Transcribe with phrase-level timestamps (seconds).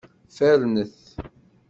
[0.37, 0.93] Fernet.